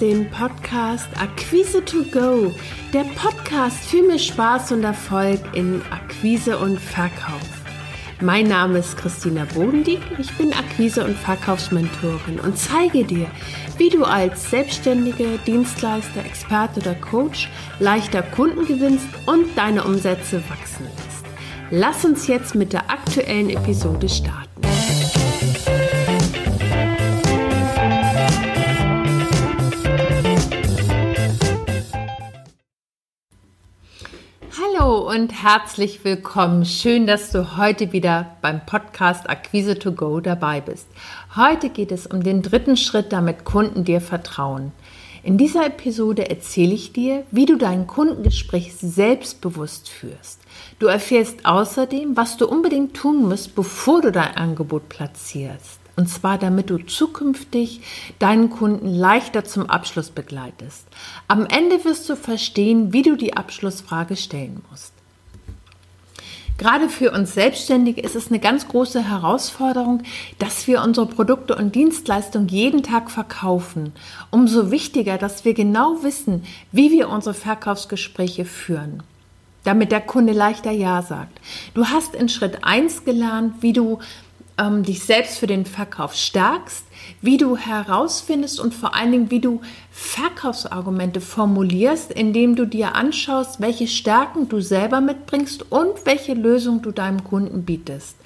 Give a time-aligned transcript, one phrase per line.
[0.00, 2.54] den Podcast Akquise to Go,
[2.92, 7.40] der Podcast für mehr Spaß und Erfolg in Akquise und Verkauf.
[8.20, 13.26] Mein Name ist Christina Bodendieck, ich bin Akquise- und Verkaufsmentorin und zeige dir,
[13.76, 17.48] wie du als selbstständige Dienstleister, Experte oder Coach
[17.80, 21.24] leichter Kunden gewinnst und deine Umsätze wachsen lässt.
[21.70, 24.47] Lass uns jetzt mit der aktuellen Episode starten.
[35.18, 36.64] Und herzlich willkommen.
[36.64, 40.86] Schön, dass du heute wieder beim Podcast Akquise to Go dabei bist.
[41.34, 44.70] Heute geht es um den dritten Schritt, damit Kunden dir vertrauen.
[45.24, 50.38] In dieser Episode erzähle ich dir, wie du dein Kundengespräch selbstbewusst führst.
[50.78, 55.80] Du erfährst außerdem, was du unbedingt tun musst, bevor du dein Angebot platzierst.
[55.96, 57.80] Und zwar damit du zukünftig
[58.20, 60.86] deinen Kunden leichter zum Abschluss begleitest.
[61.26, 64.92] Am Ende wirst du verstehen, wie du die Abschlussfrage stellen musst.
[66.58, 70.02] Gerade für uns Selbstständige ist es eine ganz große Herausforderung,
[70.40, 73.92] dass wir unsere Produkte und Dienstleistungen jeden Tag verkaufen.
[74.30, 79.02] Umso wichtiger, dass wir genau wissen, wie wir unsere Verkaufsgespräche führen
[79.64, 81.40] damit der Kunde leichter Ja sagt.
[81.74, 83.98] Du hast in Schritt 1 gelernt, wie du
[84.58, 86.84] ähm, dich selbst für den Verkauf stärkst,
[87.20, 89.60] wie du herausfindest und vor allen Dingen, wie du
[89.90, 96.90] Verkaufsargumente formulierst, indem du dir anschaust, welche Stärken du selber mitbringst und welche Lösung du
[96.90, 98.16] deinem Kunden bietest.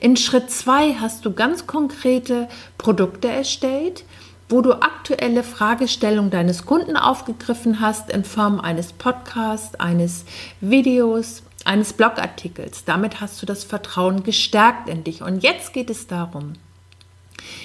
[0.00, 4.04] In Schritt 2 hast du ganz konkrete Produkte erstellt,
[4.48, 10.24] wo du aktuelle Fragestellungen deines Kunden aufgegriffen hast in Form eines Podcasts, eines
[10.60, 12.84] Videos, eines Blogartikels.
[12.84, 15.22] Damit hast du das Vertrauen gestärkt in dich.
[15.22, 16.54] Und jetzt geht es darum,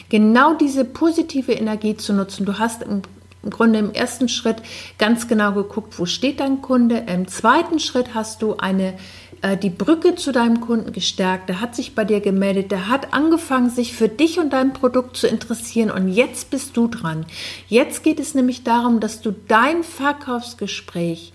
[0.09, 2.45] genau diese positive Energie zu nutzen.
[2.45, 3.01] Du hast im
[3.43, 4.57] im Grunde im ersten Schritt
[4.97, 7.03] ganz genau geguckt, wo steht dein Kunde.
[7.05, 8.95] Im zweiten Schritt hast du eine,
[9.43, 11.47] äh, die Brücke zu deinem Kunden gestärkt.
[11.47, 12.71] Der hat sich bei dir gemeldet.
[12.71, 15.91] Der hat angefangen, sich für dich und dein Produkt zu interessieren.
[15.91, 17.27] Und jetzt bist du dran.
[17.67, 21.31] Jetzt geht es nämlich darum, dass du dein Verkaufsgespräch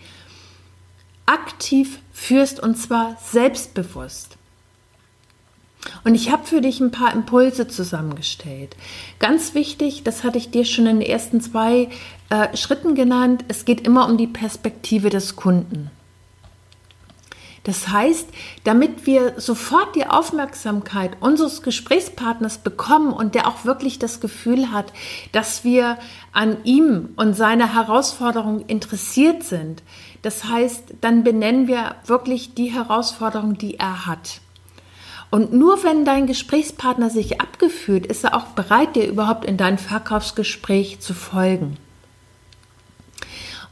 [1.31, 4.37] aktiv führst und zwar selbstbewusst.
[6.05, 8.77] Und ich habe für dich ein paar Impulse zusammengestellt.
[9.19, 11.89] Ganz wichtig, das hatte ich dir schon in den ersten zwei
[12.29, 15.91] äh, Schritten genannt, es geht immer um die Perspektive des Kunden.
[17.65, 18.27] Das heißt,
[18.65, 24.93] damit wir sofort die Aufmerksamkeit unseres Gesprächspartners bekommen und der auch wirklich das Gefühl hat,
[25.33, 25.99] dass wir
[26.33, 29.83] an ihm und seiner Herausforderung interessiert sind,
[30.23, 34.41] das heißt, dann benennen wir wirklich die Herausforderung, die er hat.
[35.31, 39.79] Und nur wenn dein Gesprächspartner sich abgefühlt, ist er auch bereit, dir überhaupt in dein
[39.79, 41.77] Verkaufsgespräch zu folgen.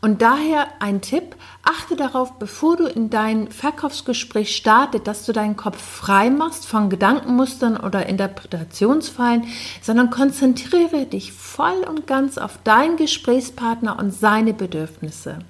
[0.01, 5.57] Und daher ein Tipp, achte darauf, bevor du in dein Verkaufsgespräch startet, dass du deinen
[5.57, 9.45] Kopf frei machst von Gedankenmustern oder Interpretationsfallen,
[9.83, 15.41] sondern konzentriere dich voll und ganz auf deinen Gesprächspartner und seine Bedürfnisse.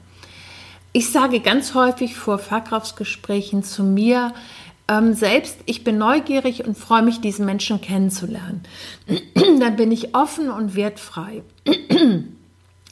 [0.93, 4.33] Ich sage ganz häufig vor Verkaufsgesprächen zu mir,
[4.91, 8.63] ähm, selbst, ich bin neugierig und freue mich, diesen Menschen kennenzulernen.
[9.61, 11.43] Dann bin ich offen und wertfrei.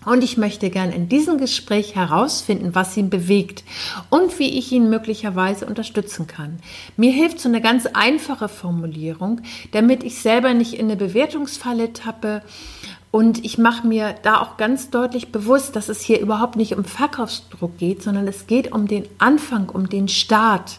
[0.06, 3.64] Und ich möchte gern in diesem Gespräch herausfinden, was ihn bewegt
[4.08, 6.60] und wie ich ihn möglicherweise unterstützen kann.
[6.96, 9.40] Mir hilft so eine ganz einfache Formulierung,
[9.72, 12.42] damit ich selber nicht in eine Bewertungsfalle tappe.
[13.10, 16.84] Und ich mache mir da auch ganz deutlich bewusst, dass es hier überhaupt nicht um
[16.84, 20.78] Verkaufsdruck geht, sondern es geht um den Anfang, um den Start.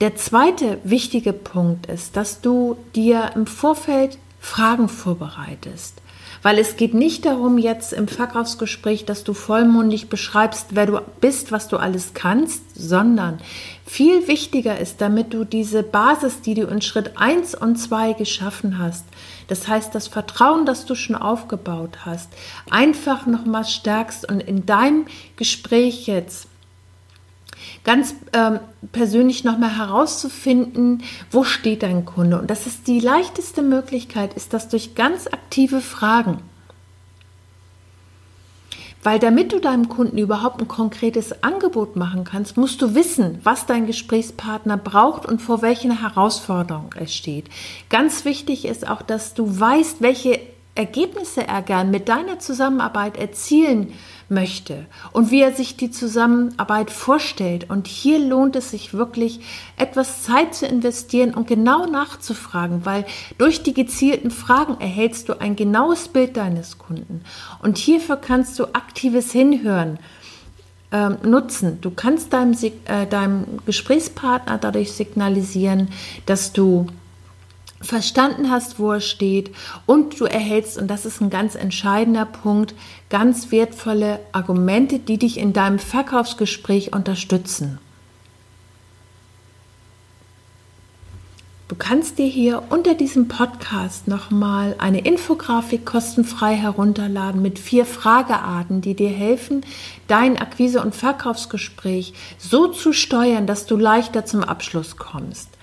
[0.00, 6.02] Der zweite wichtige Punkt ist, dass du dir im Vorfeld Fragen vorbereitest.
[6.44, 11.52] Weil es geht nicht darum, jetzt im Verkaufsgespräch, dass du vollmundig beschreibst, wer du bist,
[11.52, 13.38] was du alles kannst, sondern
[13.86, 18.78] viel wichtiger ist, damit du diese Basis, die du in Schritt 1 und 2 geschaffen
[18.78, 19.06] hast,
[19.48, 22.28] das heißt das Vertrauen, das du schon aufgebaut hast,
[22.68, 26.48] einfach nochmal stärkst und in deinem Gespräch jetzt
[27.84, 28.58] ganz ähm,
[28.92, 32.38] persönlich nochmal herauszufinden, wo steht dein Kunde.
[32.38, 36.38] Und das ist die leichteste Möglichkeit, ist das durch ganz aktive Fragen.
[39.02, 43.66] Weil damit du deinem Kunden überhaupt ein konkretes Angebot machen kannst, musst du wissen, was
[43.66, 47.50] dein Gesprächspartner braucht und vor welchen Herausforderungen er steht.
[47.90, 50.40] Ganz wichtig ist auch, dass du weißt, welche
[50.74, 53.92] Ergebnisse er gern mit deiner Zusammenarbeit erzielen
[54.28, 57.70] möchte und wie er sich die Zusammenarbeit vorstellt.
[57.70, 59.40] Und hier lohnt es sich wirklich,
[59.76, 63.04] etwas Zeit zu investieren und genau nachzufragen, weil
[63.38, 67.22] durch die gezielten Fragen erhältst du ein genaues Bild deines Kunden.
[67.62, 69.98] Und hierfür kannst du aktives Hinhören
[70.90, 71.80] äh, nutzen.
[71.80, 72.56] Du kannst deinem,
[72.86, 75.88] äh, deinem Gesprächspartner dadurch signalisieren,
[76.26, 76.86] dass du
[77.84, 79.54] verstanden hast, wo er steht
[79.86, 82.74] und du erhältst, und das ist ein ganz entscheidender Punkt,
[83.10, 87.78] ganz wertvolle Argumente, die dich in deinem Verkaufsgespräch unterstützen.
[91.66, 98.82] Du kannst dir hier unter diesem Podcast nochmal eine Infografik kostenfrei herunterladen mit vier Fragearten,
[98.82, 99.64] die dir helfen,
[100.06, 105.53] dein Akquise- und Verkaufsgespräch so zu steuern, dass du leichter zum Abschluss kommst.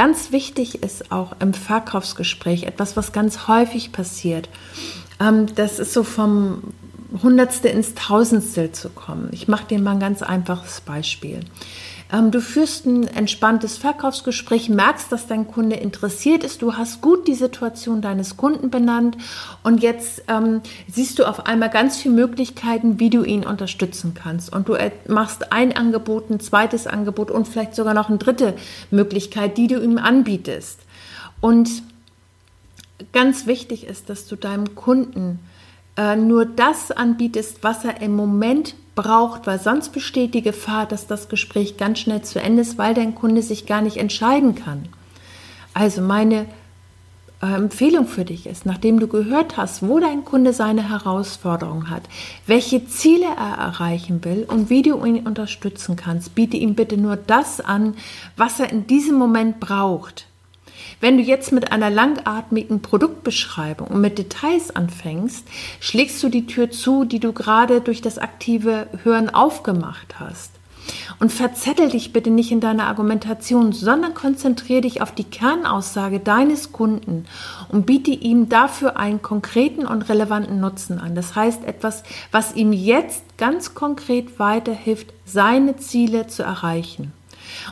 [0.00, 4.48] Ganz wichtig ist auch im Verkaufsgespräch etwas, was ganz häufig passiert.
[5.20, 6.72] Ähm, das ist so vom
[7.22, 9.28] Hundertste ins Tausendstel zu kommen.
[9.32, 11.40] Ich mache dir mal ein ganz einfaches Beispiel.
[12.12, 17.28] Ähm, du führst ein entspanntes Verkaufsgespräch, merkst, dass dein Kunde interessiert ist, du hast gut
[17.28, 19.16] die Situation deines Kunden benannt
[19.62, 24.52] und jetzt ähm, siehst du auf einmal ganz viele Möglichkeiten, wie du ihn unterstützen kannst.
[24.52, 24.76] Und du
[25.08, 28.54] machst ein Angebot, ein zweites Angebot und vielleicht sogar noch eine dritte
[28.90, 30.80] Möglichkeit, die du ihm anbietest.
[31.40, 31.82] Und
[33.12, 35.38] ganz wichtig ist, dass du deinem Kunden
[35.96, 41.06] äh, nur das anbietest, was er im Moment braucht, weil sonst besteht die Gefahr, dass
[41.06, 44.88] das Gespräch ganz schnell zu Ende ist, weil dein Kunde sich gar nicht entscheiden kann.
[45.72, 46.46] Also meine
[47.42, 52.02] äh, Empfehlung für dich ist, nachdem du gehört hast, wo dein Kunde seine Herausforderung hat,
[52.46, 57.16] welche Ziele er erreichen will und wie du ihn unterstützen kannst, biete ihm bitte nur
[57.16, 57.94] das an,
[58.36, 60.26] was er in diesem Moment braucht.
[61.00, 65.46] Wenn du jetzt mit einer langatmigen Produktbeschreibung und mit Details anfängst,
[65.80, 70.52] schlägst du die Tür zu, die du gerade durch das aktive Hören aufgemacht hast.
[71.18, 76.72] Und verzettel dich bitte nicht in deiner Argumentation, sondern konzentriere dich auf die Kernaussage deines
[76.72, 77.26] Kunden
[77.68, 81.14] und biete ihm dafür einen konkreten und relevanten Nutzen an.
[81.14, 87.12] Das heißt etwas, was ihm jetzt ganz konkret weiterhilft, seine Ziele zu erreichen.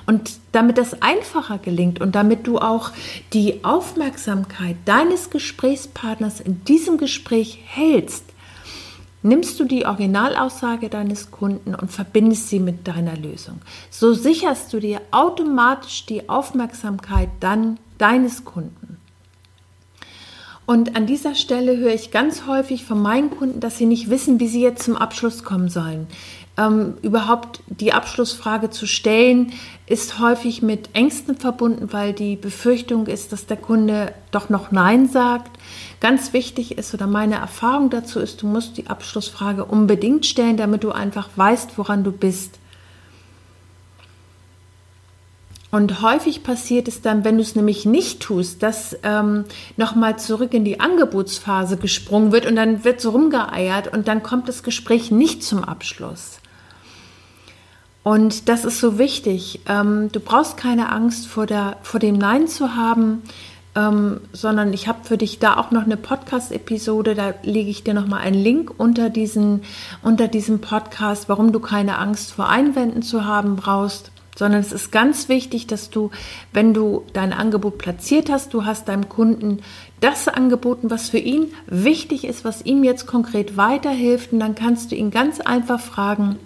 [0.07, 2.91] Und damit das einfacher gelingt und damit du auch
[3.33, 8.25] die Aufmerksamkeit deines Gesprächspartners in diesem Gespräch hältst,
[9.23, 13.61] nimmst du die Originalaussage deines Kunden und verbindest sie mit deiner Lösung.
[13.91, 18.97] So sicherst du dir automatisch die Aufmerksamkeit dann deines Kunden.
[20.67, 24.39] Und an dieser Stelle höre ich ganz häufig von meinen Kunden, dass sie nicht wissen,
[24.39, 26.07] wie sie jetzt zum Abschluss kommen sollen
[26.59, 29.53] ähm, überhaupt die Abschlussfrage zu stellen,
[29.87, 35.09] ist häufig mit Ängsten verbunden, weil die Befürchtung ist, dass der Kunde doch noch Nein
[35.09, 35.59] sagt.
[36.01, 40.85] Ganz wichtig ist oder meine Erfahrung dazu ist, du musst die Abschlussfrage unbedingt stellen, damit
[40.85, 42.59] du einfach weißt, woran du bist.
[45.71, 49.45] Und häufig passiert es dann, wenn du es nämlich nicht tust, dass ähm,
[49.77, 54.49] nochmal zurück in die Angebotsphase gesprungen wird und dann wird so rumgeeiert und dann kommt
[54.49, 56.38] das Gespräch nicht zum Abschluss.
[58.03, 59.61] Und das ist so wichtig.
[59.67, 63.23] Ähm, du brauchst keine Angst vor, der, vor dem Nein zu haben,
[63.75, 67.15] ähm, sondern ich habe für dich da auch noch eine Podcast-Episode.
[67.15, 69.63] Da lege ich dir nochmal einen Link unter, diesen,
[70.03, 74.11] unter diesem Podcast, warum du keine Angst vor Einwänden zu haben brauchst.
[74.37, 76.11] Sondern es ist ganz wichtig, dass du,
[76.53, 79.63] wenn du dein Angebot platziert hast, du hast deinem Kunden
[80.01, 84.33] das angeboten, was für ihn wichtig ist, was ihm jetzt konkret weiterhilft.
[84.33, 86.39] Und dann kannst du ihn ganz einfach fragen,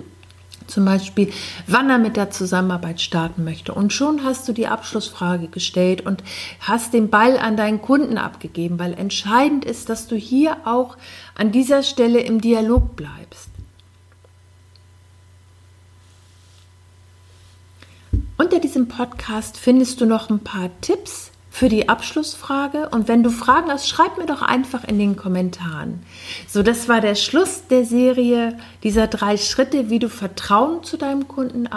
[0.73, 1.33] zum Beispiel,
[1.67, 3.75] wann er mit der Zusammenarbeit starten möchte.
[3.75, 6.25] Und schon hast du die Abschlussfrage gestellt und
[6.61, 10.97] hast den Ball an deinen Kunden abgegeben, weil entscheidend ist, dass du hier auch
[11.35, 13.51] an dieser Stelle im Dialog bleibst.
[18.39, 22.89] Unter diesem Podcast findest du noch ein paar Tipps, für die Abschlussfrage.
[22.89, 26.03] Und wenn du Fragen hast, schreib mir doch einfach in den Kommentaren.
[26.49, 31.29] So, das war der Schluss der Serie dieser drei Schritte, wie du Vertrauen zu deinem
[31.29, 31.69] Kunden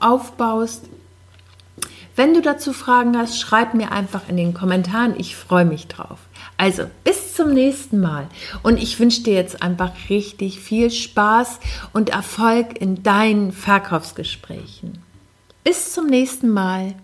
[0.00, 0.84] aufbaust.
[2.14, 5.14] Wenn du dazu Fragen hast, schreib mir einfach in den Kommentaren.
[5.18, 6.20] Ich freue mich drauf.
[6.56, 8.28] Also bis zum nächsten Mal.
[8.62, 11.58] Und ich wünsche dir jetzt einfach richtig viel Spaß
[11.92, 15.02] und Erfolg in deinen Verkaufsgesprächen.
[15.64, 16.94] Bis zum nächsten Mal.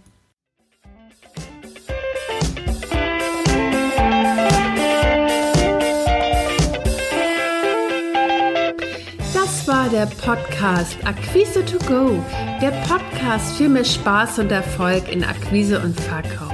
[10.03, 12.21] Der Podcast Akquise to Go,
[12.61, 16.53] der Podcast für mehr Spaß und Erfolg in Akquise und Verkauf.